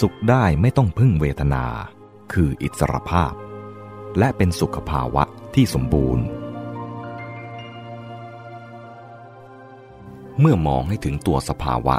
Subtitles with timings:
[0.00, 1.64] สุขได้ไม่ต้องพึ่งเวทนา
[2.32, 3.32] คืออิสรภาพ
[4.18, 5.22] และเป็นสุขภาวะ
[5.54, 6.24] ที่สมบูรณ์
[10.40, 11.96] เมื่อมองให้ถึงตัวสภาวะ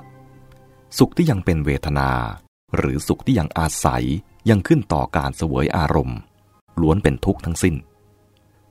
[0.97, 2.09] สุขที่ยังเป็นเวทนา
[2.77, 4.05] หรือสุขที่ยังอาศัย
[4.49, 6.19] ยังขึ้นต่อการเสวยอารมณ์
[6.81, 7.75] ล้วนเป็นทุกข์ทั้งสิ้น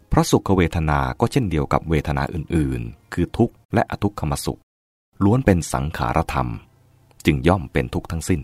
[0.09, 4.61] เพราะสุขเวทนาก็เช่นเดียวกับเวทนาอื่นๆ คือทุกข์และอทุกขมสุข
[5.25, 6.49] ล้วนเป็นสังขารธรรม
[7.25, 8.43] จึงย่อมเป็นทุกข์ทั้งสิ้น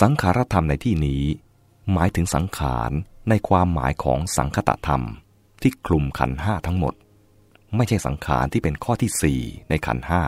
[0.00, 1.22] สังขารธรรมในที่นี้
[1.92, 2.90] หมายถึงสังขาร
[3.28, 5.02] ในความหมายของสังคตธรรม
[5.62, 6.94] ที่คลุมขันห้าทั้งหมด
[7.76, 10.22] ไม่ใช่สังขารที่เป็นข้อที่สี่ในขันห้า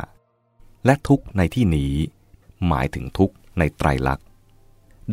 [0.85, 1.95] และทุกในที่นี้
[2.69, 4.27] หมายถึงทุกในไตรลักษณ์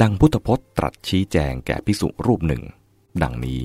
[0.02, 2.64] ดังพุทธพจน์ตรัสชี้แจงแก่ภิกษุรูปหนึ่ง
[3.24, 3.62] ดังนี้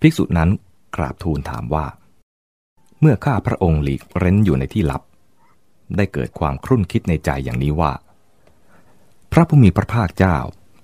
[0.00, 0.50] ภิกษุนั้น
[0.96, 1.86] กราบทูลถามว่า
[3.00, 5.02] เมื่อข้าพระองค์หลีกเร้นอยู่ในที่ลับ
[5.96, 7.92] ได้เกิดความครุ่นคิดในใจอย่างนี้ว่า
[9.36, 10.36] ระผู้มีพระภาคเจ้า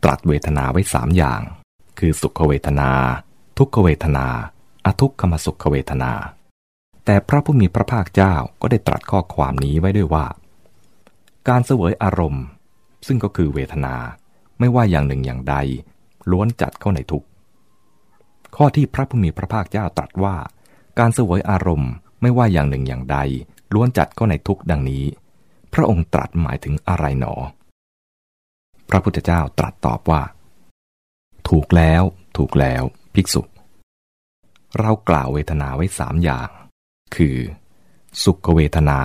[0.03, 1.41] ตรัสเวทนาไว้สามอย่าง
[1.98, 2.91] คือสุขเวทนา
[3.58, 4.27] ทุกขเวทนา
[4.86, 6.12] อทุกขมสุขเวทนา
[7.05, 10.27] แต่พระผู้มีพระภาคเจ้าก็ได้ตรัสข้อความนี้ไว้ด้วยว่า
[11.48, 12.45] การเสวยอารมณ์
[13.06, 13.95] ซึ่งก็คือเวทนา
[14.58, 15.56] ไม่ว่าอย่างหนึ่งอย่างใด
[16.30, 17.25] ล้วนจัดเข้าในทุก
[18.56, 20.36] ข้อที่พระผู้มีพระภาคเจ้าตรัสว่า
[20.98, 21.92] การเสวยอารมณ์
[22.23, 23.19] ไม่ว่าอย่างหนึ่งอย่างใด
[23.75, 25.05] ล้วนจัดเข้าในทุกดังนี้
[25.73, 27.34] พระองค์ตรัสหมายถึงอะไรหนอ
[28.95, 30.23] พระพุทธเจ้าตรัสตอบว่า
[31.48, 32.03] ถูกแล้ว
[32.37, 32.83] ถูกแล้ว
[33.15, 33.43] ภิกษุ
[34.81, 36.48] เรากล่าวเวทนาไว้สามอย่าง
[37.17, 37.37] คือ
[38.25, 39.01] สุขเวทนา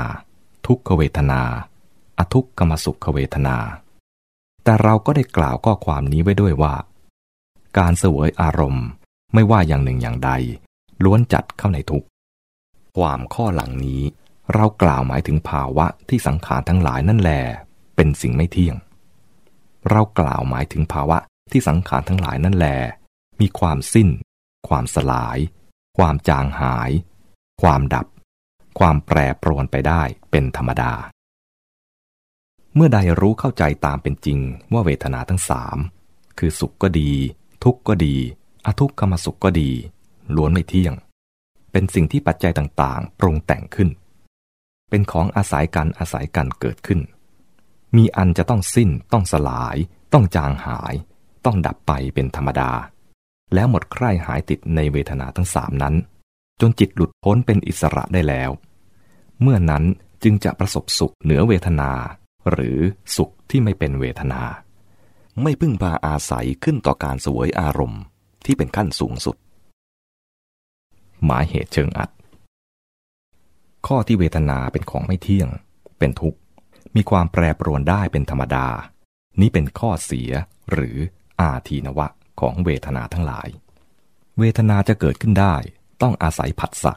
[0.68, 1.42] ทุกขเวทนา
[2.20, 3.58] อทุกขมสุขเวทนา
[4.64, 6.76] แต่เราก็ได้กล่าวข้อความนี้ไว้ด้วยว่า
[7.78, 8.88] การเสวยอารมณ์
[9.34, 10.32] ไม่ว่าอย่างหนึ่งอย่างใด
[11.04, 12.04] ล้วนจัดเข้าในทุก
[12.98, 14.02] ความข้อหลังนี้
[14.54, 17.32] เรากล่าวหมายถึงภาวะที่สังขารทั้งหลายนั่นแล
[17.96, 18.76] เป็นสิ่งไม่เที่ยง
[19.90, 21.18] เรากล่าวหมายถึงภาวะ
[21.52, 22.68] ที่สังขารทั้งหลายนั่นแล
[23.40, 24.10] มีความสิ้น
[24.68, 25.38] ความสลาย
[25.98, 26.92] ความจางหาย
[27.62, 28.08] ความดับ
[28.80, 30.94] ความแปรปรวนไปได้เป็นธรรมดา
[32.76, 34.40] เมื่อใดรู้เข้าใจตามเป็นจริง
[34.74, 35.78] ว่าเวทนาทั้งสาม
[36.38, 37.12] คือสุขก็ดี
[37.64, 38.16] ทุกข์ก็ดี
[38.66, 39.72] อทุกขมสุขก็ดี
[40.36, 40.94] ล้วนไม่เที่ยง
[41.72, 43.90] เป็นสิ่งที่ปัจจัยต่างๆ ปรุงแต่งขึ้น
[44.90, 47.00] เป็นของอาศัยกันอาศัยกันเกิดขึ้น
[47.96, 49.78] มีอันจะต้องสิ้น ต้องสลาย
[50.14, 50.94] ต้องจางหาย
[51.46, 52.72] ต้องดับไปเป็นธรรมดา
[53.54, 55.96] แล้วหมดใคร่หายติดในเวทนาทั้งสามนั้น
[56.62, 58.52] จนจิตหลุดพ้นเป็นอิสระได้แล้ว
[59.42, 59.84] เมื่อนั้น
[60.24, 61.92] จึงจะประสบสุขเหนือเวทนา
[62.52, 62.78] หรือ
[63.16, 64.42] สุขที่ไม่เป็นเวทนา
[65.42, 68.02] ไม่พึ่งพาอาศัยขึ้นต่อการสวยอารมณ์
[68.46, 69.36] ที่เป็นขั้นสูงสุด
[71.26, 72.10] หมายเหตุเชิงอัด
[73.88, 75.50] ข้อที่เวทนาเป็นของไม่เที่ยง
[76.00, 76.40] เป็นทุกข์
[76.98, 78.68] มีความแปรปรวนได้เป็นธรรมดา
[79.40, 80.32] นี้เป็นข้อเสีย
[80.72, 80.98] หรือ
[81.42, 82.08] อาทีนวะ
[82.40, 83.48] ของเวทนาทั้งหลาย
[84.40, 85.56] เวทนาจะเกิดขึ้นได้
[86.02, 86.94] ต้องอาศัยผัสสะ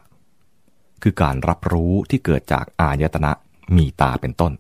[1.03, 3.33] คือการรับรู้ที่เกิดจากอายตนะ
[3.77, 4.53] มีตาเป็นต้น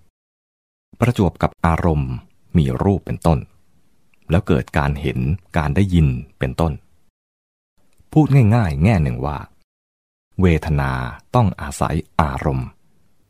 [1.01, 2.13] ประจวบกับอารมณ์
[2.57, 3.39] มีรูปเป็นต้น
[4.31, 5.19] แล้วเกิดการเห็น
[5.57, 6.09] การได้ยิน
[6.39, 6.73] เป็นต้น
[8.13, 9.39] พูดง่ายๆ แง่หนึ่งว่า
[10.41, 10.93] เวทนา
[11.35, 12.69] ต้องอาศัยอารมณ์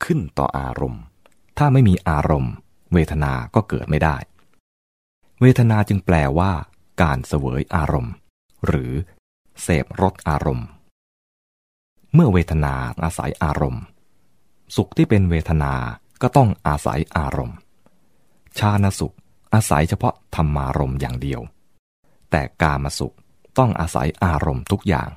[0.05, 1.03] ขึ้นต่ออารมณ์
[1.63, 2.55] ถ้าไม่มีอารมณ์
[2.93, 4.17] เวทนาก็เกิดไม่ได้
[5.41, 6.53] เวทนาจึงแปลว่า
[7.03, 8.15] การเสวยอารมณ์
[8.67, 8.93] หรือ
[9.63, 10.69] เสพรสอารมณ์
[12.15, 13.83] เมื่อเวทนาอาศัยอารมณ์
[14.77, 15.73] สุขที่เป็นเวทนา
[16.23, 17.57] ก็ต้องอาศัยอารมณ์
[18.59, 19.15] ชาณสุข
[19.55, 21.41] อาศัยเฉพาะธรรมารมณ์อย่างเดียว
[22.31, 23.15] แต่กามสุข
[23.59, 25.09] ต้องอาศัยอารมณ์ทุกอย่าง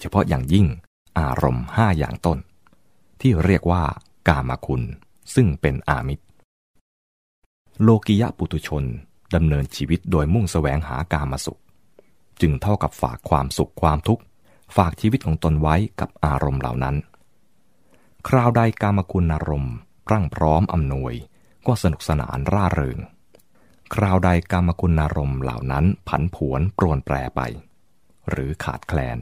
[0.00, 0.66] เฉพาะอย่างยิ่ง
[1.20, 2.38] อารมณ์ห้าอย่างต้น
[3.20, 3.84] ที่เรียกว่า
[4.28, 4.84] กามคุณ
[5.34, 6.24] ซึ่งเป็นอามิตร
[7.82, 8.84] โลกิยะปุตุชน
[9.34, 11.60] ดำเนินชีวิตโดยมุ่งแสวงหากามสุข
[12.40, 14.22] จึงเท่ากับฝากความสุขความทุกข์
[14.76, 16.96] ฝากชีวิตของตนไว้กับอารมณ์เหล่านั้น
[18.28, 19.74] คราวใดกามคุณอารมณ์
[20.10, 21.14] รั่งพร้อมอำนวย
[21.66, 22.98] ก็สนุกสนานร่าเริง
[23.94, 27.40] คราวใดกรรมคุณอารมณ์เหล่านั้นผันผวนปรวนแปรไป
[28.30, 29.18] หรือขาดแคลน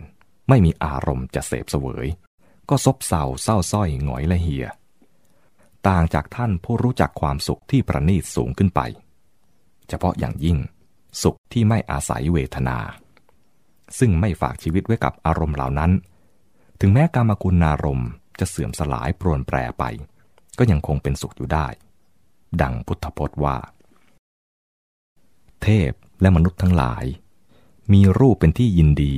[0.48, 2.06] ไม่มีอารมณ์จะเสพเสวย
[2.68, 4.66] ก็ซบเซาเศร้าส้อยหงอยและเหีย
[5.88, 8.80] ต่างจากท่านผู้รู้จักความสุขที่ประณีตสูงขึ้นไป
[9.88, 10.58] เฉพาะอย่างยิ่ง
[11.22, 12.78] สุขที่ไม่อาศัยเวทนา
[13.98, 15.92] ซึ่งไม่ฝากชีวิตไว้กับอารมณ์เหล่านั้น
[16.80, 18.08] ถึงแม้กรรมคุณอารมณ์
[18.40, 19.84] จะเสื่อมสลายปรวนแปรไป
[20.58, 21.66] ก็ยังคงเป็นสุขอยู่ได้
[22.62, 23.56] ดังพุทธพจน์ว่า
[25.62, 27.04] เทพและมนุษย์ทั้งหลาย
[27.92, 29.16] มีรูปเป็นที่ยินดี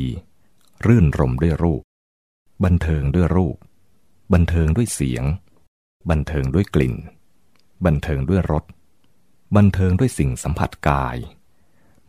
[0.86, 1.82] รื่นรมด้วยรูป
[2.64, 3.56] บันเทิงด้วยรูป
[4.32, 5.24] บันเทิงด้วยเสียง
[6.10, 6.94] บันเทิงด้วยกลิ่น
[7.84, 8.64] บันเทิงด้วยรส
[9.56, 11.16] บันเทิงด้วยสิ่งสัมผัสกาย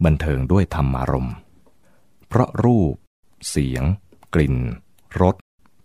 [0.05, 1.35] บันเทิงด้วยธรรมารมณ์
[2.27, 2.93] เพราะรูป
[3.49, 3.83] เสียง
[4.33, 4.55] กลิ่น
[5.21, 5.35] รส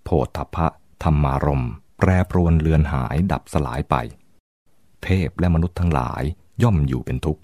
[0.05, 0.67] โผฏฐพะ
[1.03, 3.95] ธรรมารมณ์แปรปรวนเลือนหายดับสลายไป
[5.03, 6.23] เทพและมนุษย์ทั้งหลาย
[6.63, 7.43] ย่อมอยู่เป็นทุกข์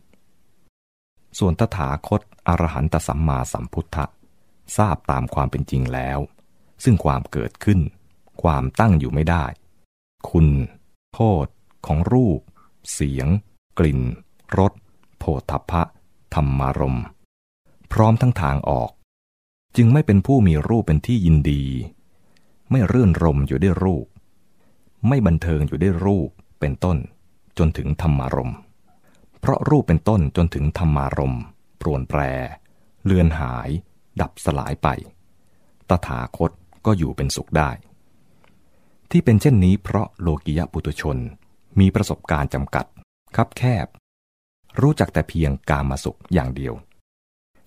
[1.39, 4.05] ส่วนตถาคตอรหันตสัมมาสัมพุทธะ
[4.77, 6.19] ทราบตามความเป็นจริงแล้ว
[6.85, 7.81] ซึ่งความเกิดขึ้น
[8.43, 9.45] ความตั้งอยู่ไม่ได้
[10.31, 10.49] คุณ
[11.15, 11.47] โทษ
[11.87, 12.41] ของรูป
[12.93, 13.29] เสียง
[13.79, 14.01] กลิ่น
[14.59, 14.73] รส
[15.19, 15.83] โผฏฐพะ
[16.35, 16.99] ธรรมารม
[17.93, 18.91] พร้อมทั้งทางออก
[19.77, 21.65] จึงไม่เป็นผู้มีรูปเป็นที่ยินดี
[22.71, 24.07] ไม่เรื่นรมอยู่ด้วยรูป
[25.09, 26.29] ไม่บันเทิงอยู่ด้วยรูป
[26.61, 26.97] เป็นต้น
[27.59, 28.53] จนถึงธรรมารม
[29.41, 31.37] เพราะรูปเป็นต้นจนถึงธรรมารม
[31.81, 32.21] ปรวนแปร
[33.05, 33.69] เลือนหาย
[34.21, 34.89] ดับสลายไป
[35.89, 36.51] ตถาคต
[36.87, 37.71] ก็อยู่เป็นสุขได้
[39.11, 41.19] ที่เป็นเช่นนี้เพราะโลกิยะปุตุชน
[41.81, 42.87] มีประสบการณ์จำกัด
[43.37, 43.87] คับแคบ
[44.81, 46.75] รู้จักแต่เพียงกามาสุขอย่างเดียว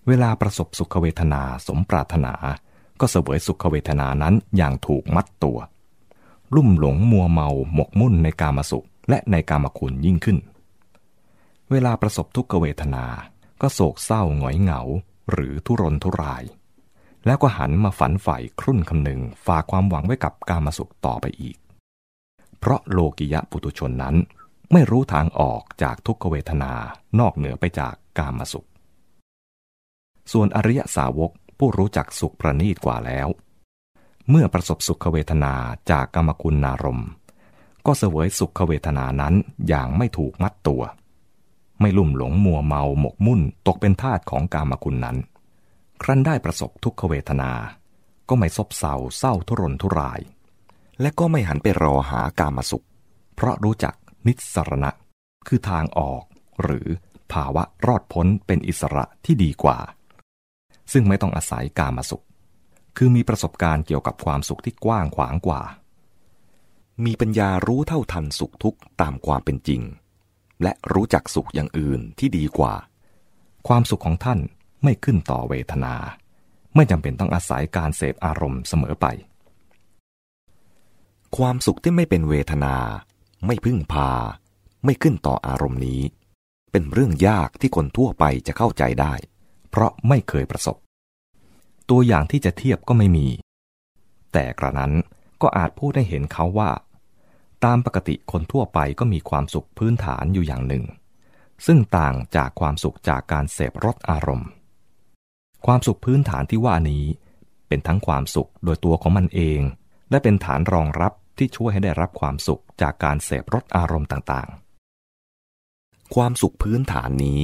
[0.07, 2.33] เวลาประสบสุขเวทนาสมปรารถนา
[2.99, 5.57] ก็เสวยสุขเวทนานั้นอย่างถูกมัดตัว
[6.55, 10.37] ลุ่มหลงมัวเมาหมกมุ่นในกามาสุขและในกามคุณยิ่งขึ้น
[11.71, 13.05] เวลาประสบทุกขเวทนา
[13.61, 14.81] ก็โศกเศร้าหงอยเหงา
[15.31, 16.43] หรือทุรนทุราย
[17.25, 21.57] แล้วก็หันมาฝันใฝ่ครุ่นคำหนึ่งฝากความหวังไว้กับการมาสุขต่อไปอีก
[22.59, 24.15] เพราะโลกิยะปุตุชนนั้น
[24.73, 26.73] ไม่รู้ทางออกจากทุกขเวทนา
[27.19, 28.67] นอกเหนือไปจากกามาสุข
[30.31, 33.27] ส่วนอริยสาวกผู้รู้จักสุขประณีตกว่าแล้ว
[34.29, 35.53] เมื่อประสบสุขเวทนา
[35.91, 37.01] จากกรรมคุณนารม
[37.85, 39.33] ก็เสวยสุขเวทนานั้น
[39.67, 40.81] อย่างไม่ถูกมัดตัว
[41.79, 45.17] ไม่ลุ่มหลงมัวเมาหมกมุ่นตกเป็นทาสของกามคุณนั้น
[46.03, 47.51] ครั้นได้ประสบทุกขเวทนา
[48.29, 50.19] ก็ไม่ซบเซาเศร้าทุรนทุราย
[51.01, 52.85] และก็ไม่หันไปรอหากามสุข
[53.35, 53.95] เพราะรู้จัก
[54.27, 54.91] นิสรณะ
[55.47, 56.23] คือทางออก
[56.63, 56.87] หรือ
[57.33, 59.77] ภาวะรอดพ้นเป็นอิสระที่ดีกว่า
[60.91, 62.25] ซึ่งไม่ต้องอาศัยกามาสุข
[62.97, 65.61] คือมีประสบการณ์เกี่ยวกับความสุขที่กว้างขวางกว่า
[67.05, 69.81] มีปัญญารู้เท่าทันสุขทุกข์ตามความเป็นจริง
[70.63, 72.73] และรู้จักสุขอย่างอื่นที่ดีกว่า
[73.67, 74.39] ความสุขของท่าน
[74.83, 75.95] ไม่ขึ้นต่อเวทนา
[76.75, 79.05] ไม่จำเป็นต้องอาศัยการเสพอารมณ์เสมอไป
[81.37, 82.75] ความสุขที่ไม่เป็นเวทนา
[83.45, 84.09] ไม่พึ่งพา
[84.85, 86.01] ไม่ขึ้นต่ออารมณ์นี้
[86.71, 89.13] เป็นเรื่องยากที่คนทั่วไปจะเข้าใจได้
[89.69, 90.77] เพราะไม่เคยประสบ
[91.89, 93.27] ตัวอย่างที่จะเทียบก็ไม่มี
[94.33, 94.93] แต่กระนั้น
[95.41, 96.71] ก็อาจพูดให้เห็นเขาว่า
[97.65, 100.83] ตามปกติคนทั่วไปก็มีความสุขพื้นฐานอยู่อย่างหนึ่ง
[101.65, 104.49] ซึ่งต่างจากความสุขจากการเสพรสอารมณ์
[105.65, 107.05] ความสุขพื้นฐานที่ว่านี้
[107.67, 109.61] เป็นทั้งความสุขโดยตัวของมันเอง
[110.09, 117.41] และเป็นฐานรองรับที่ช่วยให้ได้รับความสุขจากการเสพรสอารมณ์ต่างๆ ความสุขพื้นฐานนี้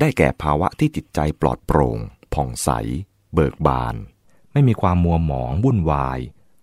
[0.00, 1.98] ได้แก่ภาวะที่จิตใจปลอดโปร่ง
[2.34, 2.70] ผ่องใส
[3.34, 3.94] เบิกบาน
[4.52, 6.18] ไม่มีความมัวหมองวุ่นวาย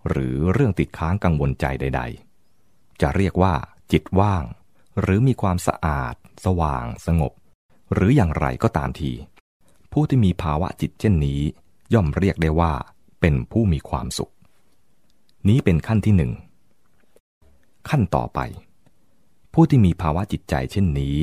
[0.10, 2.02] หรือเรื่องติดค้างกังวลใจใด
[2.52, 3.54] ๆ จะเรียกว่า
[3.92, 4.44] จิตว่าง
[5.02, 6.16] หรือมีความสะอาด
[6.46, 7.34] สว่าง สงบ
[7.94, 9.12] หรืออย่างไรก็ตามที
[9.98, 11.42] ผู้ที่มีภาวะจิตเช่นนี้
[11.94, 12.74] ย่อมเรียกได้ว่า
[13.22, 14.32] เป็นผู้มีความสุข
[15.48, 16.32] นี้เป็นขั้นที่หนึ่ง
[17.90, 18.40] ขั้นต่อไป
[19.54, 21.16] ผู้ที่มีภาวะจิตใจเช่นนี้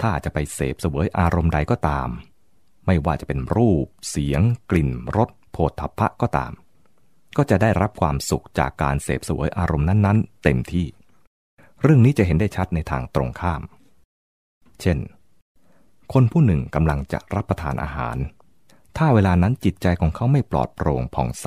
[0.00, 2.08] ถ้าจะไปเสพเสวยอารมณ์ใดก็ตาม
[2.86, 6.52] ไม่ว่าจะเป็นรูป เสียง กลิ่นรสโผฏฐัพพะก็ตาม
[7.36, 10.86] ก็จะได้รับความสุขจากการเสพเสวยอารมณ์นั้น ๆ เต็มที่
[11.82, 13.62] เรื่องนี้จะเห็นได้ชัดในทางตรงข้าม
[14.80, 14.98] เช่น
[16.12, 18.16] คนผู้หนึ่งกำลังจะรับประทานอาหาร
[18.96, 21.46] ถ้าเวลานั้นจิตใจของเขาไม่ปลอดโปร่งผ่องใส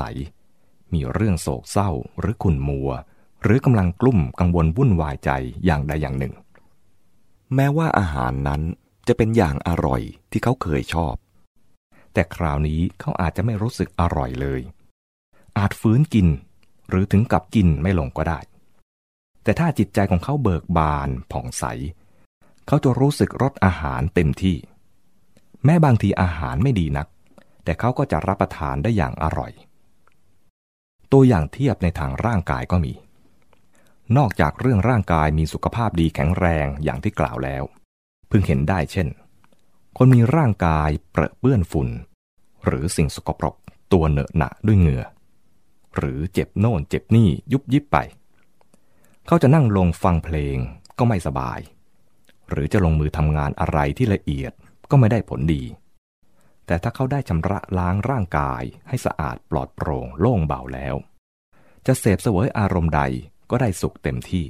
[0.93, 1.89] มีเรื่องโศกเศร้า
[2.19, 2.89] หรือขุ่นมัว
[3.43, 5.29] หรือกำลังกลุ่มกังวลวุ่นวายใจ
[5.65, 6.33] อย่างใดอย่างหนึ่ง
[7.55, 8.61] แม้ว่าอาหารนั้น
[9.07, 10.01] จะเป็นอย่างอร่อย
[10.31, 11.15] ที่เขาเคยชอบ
[12.13, 14.61] แต่คราวนี้เขาอาจจะไม่รู้สึกอร่อยเลย
[15.57, 16.27] อาจฟื้นกิน
[16.89, 18.39] หรือถึงกับกินไม่ลงก็ได้
[19.43, 21.63] แต่ถ้าจิตใจของเขาเบิกบานผ่องใส
[22.67, 24.57] เขาจะรู้สึกรสอาหารเต็มที่
[25.65, 27.07] แม้บางทีอาหารไม่ดีนัก
[27.63, 29.51] แต่เขาก็จะรับประทานได้อย่างอร่อย
[31.11, 32.93] ตัวอย่างเทียบในทางร่างกายก็มี
[34.17, 37.63] นอกจากเรื่องร่างกายมีสุขภาพดีแข็งแรงอย่างที่กล่าวแล้ว
[38.29, 39.07] พึงเห็นได้เช่น
[39.97, 41.89] คนมีร่างกายเปรอะเปื้อนฝุ่น
[42.65, 43.55] หรือสิ่งสกปรก
[43.93, 45.03] ตัวเหนอะหนะด้วยเหงื่อ
[45.95, 47.97] หรือเจ็บโน่นเจ็บนี่ยุบยิบไป
[49.27, 50.57] เขาจะนั่งลงฟังเพลง
[50.97, 51.59] ก็ไม่สบาย
[52.51, 54.51] หรือจะลงมือทำงานอะไรที่ละเอียด
[54.89, 55.63] ก็ไม่ได้ผลดี
[56.65, 60.95] แต่ถ้าเขาได้ชำระล้างร่างกายให้สะอาดปลอดโปร่งโล่งเบาแล้ว
[61.87, 63.01] จะเสพเสวยอารมณ์ใด
[63.49, 64.45] ก็ได้สุขเต็มที่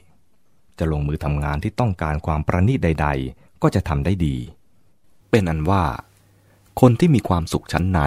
[0.79, 4.37] จะลงมือทำงานที่ต้องการความประณีตใด ๆ ก็จะทำได้ดี
[5.31, 5.83] เป็นอันว่า
[6.81, 7.99] คนที่มีความสุขชั้นใน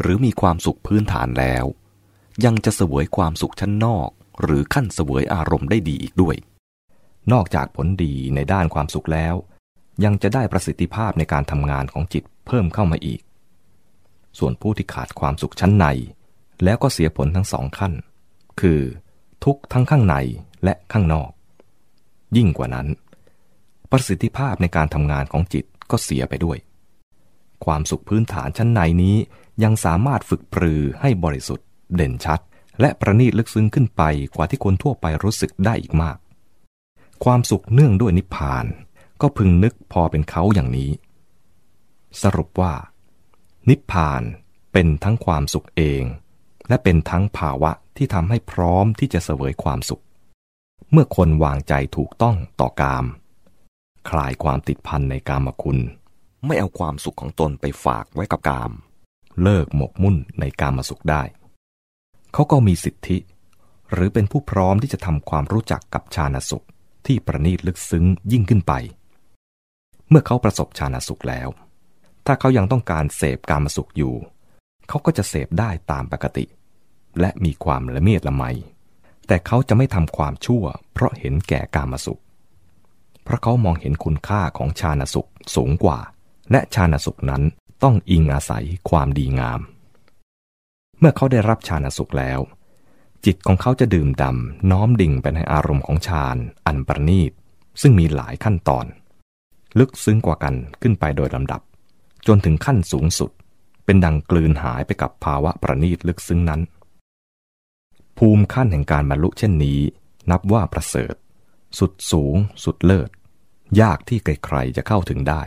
[0.00, 1.64] หรือมีความสุขพื้นฐานแล้ว
[2.44, 4.08] ยังจะเสวยความสุขชั้นนอก
[4.42, 6.36] หรือขั้นเสวยอารมณ์ได้ดีอีกด้วย
[7.32, 9.34] นอกจากผลดีในด้านความสุขแล้ว
[10.04, 13.20] ยังจะได้ประสิทธิภาพในการทำงานของจิตเพิ่มเข้ามาอีก
[14.38, 15.86] ส่วนผู้ที่ขาดความสุขชั้นใน
[16.64, 17.92] แล้วก็เสียผลทั้งสองขั้น
[18.60, 18.80] คือ
[19.44, 20.16] ทุกทั้งข้างใน
[20.64, 21.30] และข้างนอก
[22.36, 22.88] ยิ่งกว่านั้น
[23.90, 26.58] ประสิทธิภาพในการทำงานของจิตก็เสียไปด้วย
[27.64, 29.16] ความสุขพื้นฐานชั้นในนี้
[29.62, 32.40] ยังสามารถฝึกปรือให้บริสุทธิ์ เด่นชัด
[32.80, 34.02] และประณีตลึกซึ้งขึ้นไป
[34.36, 36.16] กว่าที่คนทั่วไปรู้สึกได้อีกมาก
[37.24, 38.66] ความสุขเนื่องด้วยนิพพาน
[39.20, 40.90] ก็พึงนึกพอเป็นเขาอย่างนี้
[42.22, 42.74] สรุปว่า
[43.68, 44.22] นิพพาน
[44.72, 46.02] เป็นทั้งความสุขเอง
[46.68, 50.02] และเป็นทั้งภาวะที่ทำให้พร้อมที่จะเสวยความสุข
[50.90, 53.04] เมื่อคนวางใจถูกต้องต่อกาม
[54.08, 55.78] คลายความติดพันในกามคุณ
[56.46, 58.72] ไม่เอาความสุขของตนไปฝากไว้กับกาม
[59.42, 61.22] เลิกหมกมุ่นในกามสุขได้
[62.32, 63.18] เขาก็มีสิทธิ
[63.92, 66.66] หรือเป็นผู้พร้อมที่จะทำความรู้จักกับฌานสุข
[67.12, 68.72] ที่ประณีตลึกซึ้งยิ่งขึ้นไป
[70.08, 71.48] เมื่อเขาประสบฌานสุขแล้ว
[72.26, 74.14] ถ้าเขายังต้องการเสพการมสุขอยู่
[74.88, 76.44] เขาก็จะเสพได้ตามปกติ
[77.20, 78.44] และมีความละเมียดละไม
[79.26, 82.20] แต่เขาจะไม่ทำความชั่ว เพราะเห็นแก่การมสุข
[83.24, 85.98] เพราะเขามองเห็นคุณค่าของฌานสุขสูงกว่า
[86.50, 87.42] และฌานสุขนั้น
[87.82, 89.60] ต้องอิงอาศัยความดีงาม
[90.98, 92.40] เมื่อเขาได้รับฌานสุขแล้ว
[93.26, 96.36] จิตของเขาจะดื่มดำน้อมดิ่งไปในอารมณ์ของฌาน
[96.66, 97.32] อันประณีต
[97.80, 98.86] ซึ่งมีหลายขั้นตอน
[99.78, 101.60] ลึกซึ้งกว่ากันขึ้นไปโดยลำดับ
[102.26, 103.30] จนถึงขั้นสูงสุด
[103.84, 106.60] เป็นดังกลืนหายไปกับภาวะประณีตลึกซึ้งนั้น
[108.18, 109.80] ภูมิขั้นแห่งการบรรลุเช่นนี้
[110.30, 111.14] นับว่าประเสริฐ
[111.78, 113.10] สุดสูง สุดเลิศ
[113.80, 115.42] ยากที่ใครๆจะเข้าถึงได้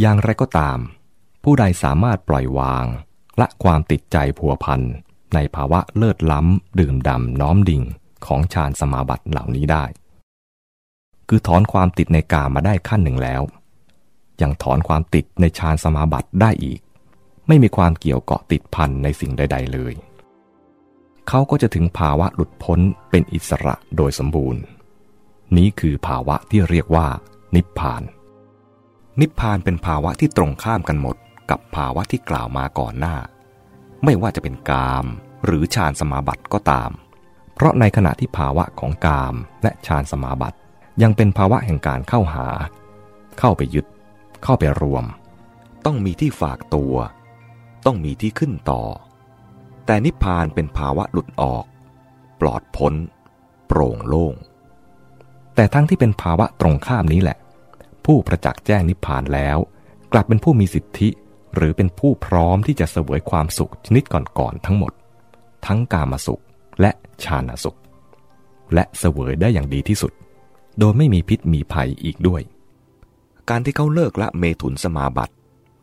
[0.00, 0.78] อย่างไรก็ตาม
[1.44, 2.86] ผู้ใดสามารถปล่อยวาง
[3.40, 4.80] ละความติดใจผัวพัน
[5.34, 7.82] ในภาวะเลิศล้ำ ดื่มดำน้อมดิ่ง
[8.26, 9.84] ของฌานสมาบัติเหล่านี้ได้
[11.28, 13.42] คือถอนความติดในกามมาได้ขั้นหนึ่งแล้ว
[14.42, 16.80] ยังถอนความติดในฌานสมาบัติได้อีก
[17.48, 19.94] ไม่มีความเกี่ยวเกาะติดพันในสิ่งใด ๆ เลย
[21.28, 24.62] เขาก็จะถึงภาวะหลุดพ้นเป็นอิสระโดยสมบูรณ์
[25.56, 27.06] นี้คือภาวะที่เรียกว่า
[27.54, 28.02] นิพพาน
[29.20, 31.16] นิพพานเป็นภาวะที่ตรงข้ามกันหมด
[31.50, 33.16] กับภาวะที่กล่าวมาก่อนหน้า
[34.04, 35.06] ไม่ว่าจะเป็นกาม
[35.44, 36.90] หรือฌานสมาบัติก็ตาม
[37.54, 40.58] เพราะในขณะที่ภาวะของกามและฌานสมาบัติ
[41.02, 42.46] ยังเป็นภาวะแห่งการเข้าหา
[43.38, 43.86] เข้าไปยึด
[44.44, 45.04] เข้าไปรวม
[45.84, 46.94] ต้องมีที่ฝากตัว
[47.86, 48.82] ต้องมีที่ขึ้นต่อ
[49.86, 51.64] แต่นิพพานเป็นภาวะหลุดออก
[52.40, 52.94] ปลอดพ้น
[53.66, 54.34] โปร่งโล่ง
[55.54, 57.38] แต่ทั้งที่เป็นภาวะตรงข้ามนี้แหละ
[58.04, 59.58] ผู้ประจักษ์แจ้งนิพพานแล้ว
[60.12, 61.08] กลับเป็นผู้มีสิทธิ
[61.54, 64.92] หรือเป็นผู้พร้อมที่จะเสวยความสุขชนิดก่อนๆทั้งหมด
[65.66, 66.42] ทั้งกามสุข
[66.80, 66.90] และ
[67.24, 67.78] ฌานสุข
[68.74, 70.12] และเสวยได้อย่างดีที่สุด
[70.78, 72.42] โดยไม่มีพิษมีภัยอีกด้วย
[73.50, 75.34] การที่เขาเลิกละเมถุนสมาบัติ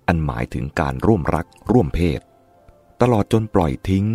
[0.07, 2.19] อันหมายถึงการร่วมรักร่วมเพศ
[3.01, 4.05] ตลอดจนปล่อยทิ้ง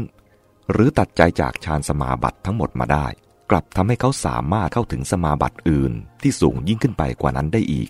[0.70, 3.06] หรือตัดใจจากฌานสมาบัติทั้งหมดมาได้
[3.50, 7.88] กลับทำให้เขาสามารถเข้าถึงสมาบัติอื่นที่สูงยิ่งขึ้นไปกว่านั้นได้อีก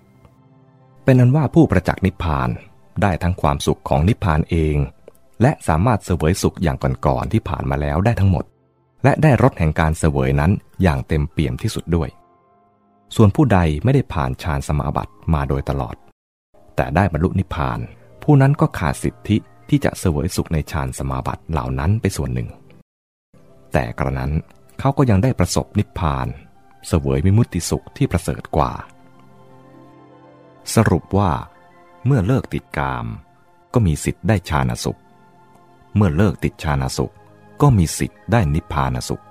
[1.04, 2.48] เป็นนั้นว่าผู้ประจักษ์นิพพาน
[3.02, 4.76] ได้ทั้งความสุขของนิพพานเอง
[5.42, 8.44] และสามารถเสวยสุขอย่างก่อนๆที่ผ่านมาแล้วได้ทั้งหมด
[9.04, 12.08] และได้รสแห่งการเสวยนั้นอย่างเต็มเปี่ยมที่สุดด้วย
[13.16, 15.96] ส่วนผู้ใดไม่ได้ผ่านฌานสมาบัติมาโดยตลอด
[16.76, 17.78] แต่ได้บรรลุนิพพาน
[18.22, 19.36] ผู้นั้นก็ขาดสิทธิ
[19.68, 22.48] ที่จะเสวยสุขในฌานสมาบัติเหล่านั้นไปส่วนหนึ่ง
[23.72, 24.32] แต่กระนั้น
[24.78, 26.26] เขาก็ยังได้ประสบนิพพาน
[26.88, 28.72] เสวยมิมุติสุขที่ประเสริฐกว่า
[30.74, 31.30] สรุปว่า
[32.06, 33.06] เมื่อเลิกติดกาม
[33.74, 35.00] ก็มีสิทธิ์ได้ฌานสุข
[35.96, 37.12] เมื่อเลิกติดฌานสุข
[37.62, 39.22] ก็มีสิทธิ์ได้นิพพานสุข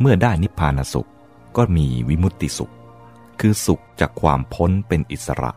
[0.00, 1.08] เมื่อได้นิพพานสุข
[1.56, 2.72] ก็มีวิมุตติสุข
[3.40, 5.52] คือสุขจากความพ้นเป็นอิสระ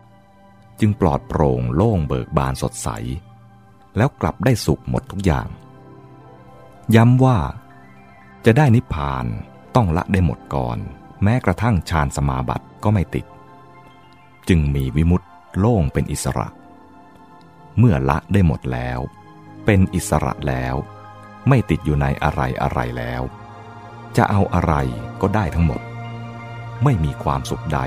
[0.80, 2.90] จึงปลอดโปร่งโล่งเบิกบานสดใส
[3.98, 5.48] แล้วกลับได้สุขหมดทุกอย่าง
[6.96, 7.38] ย้ำว่า
[8.46, 9.26] จะได้นิพพาน
[9.76, 10.78] ต้องละได้หมดก่อน
[11.24, 13.26] แม้กระทั่งฌานสมาบัติก็ไม่ติด
[14.48, 15.28] จึงมีวิมุตติ
[15.58, 16.48] โล่งเป็นอิสระ
[17.78, 19.00] เมื่อละได้หมดแล้ว
[19.66, 20.76] เป็นอิสระแล้ว
[21.48, 23.22] ไม่ติดอยู่ในอะไรอะไรแล้ว
[24.18, 24.74] จะเอาอะไร
[25.22, 25.82] ก็ได้ทั้งหมด
[26.84, 27.80] ไม่มีความสุขใด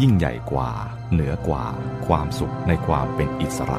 [0.00, 0.70] ยิ่งใหญ่กว่า
[1.12, 1.64] เหนือกว่า
[2.06, 3.78] ความสุขในความเป็นอิสระ